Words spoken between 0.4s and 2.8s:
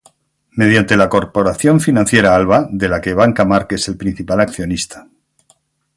Mediante la Corporación Financiera Alba,